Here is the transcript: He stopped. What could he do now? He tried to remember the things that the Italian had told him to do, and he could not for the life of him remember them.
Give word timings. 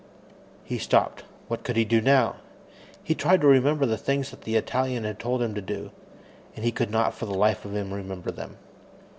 He 0.63 0.79
stopped. 0.79 1.25
What 1.47 1.63
could 1.63 1.75
he 1.75 1.85
do 1.85 2.01
now? 2.01 2.37
He 3.03 3.13
tried 3.13 3.39
to 3.41 3.47
remember 3.47 3.85
the 3.85 3.99
things 3.99 4.31
that 4.31 4.41
the 4.41 4.55
Italian 4.55 5.03
had 5.03 5.19
told 5.19 5.43
him 5.43 5.53
to 5.53 5.61
do, 5.61 5.91
and 6.55 6.65
he 6.65 6.71
could 6.71 6.89
not 6.89 7.13
for 7.13 7.27
the 7.27 7.37
life 7.37 7.65
of 7.65 7.75
him 7.75 7.93
remember 7.93 8.31
them. 8.31 8.57